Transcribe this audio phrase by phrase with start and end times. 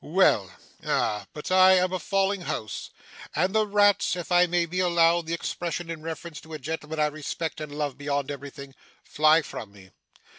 [0.03, 0.49] Well!
[0.83, 1.27] Ah!
[1.31, 2.89] But I am a falling house,
[3.35, 6.99] and the rats (if I may be allowed the expression in reference to a gentleman
[6.99, 9.91] I respect and love beyond everything) fly from me!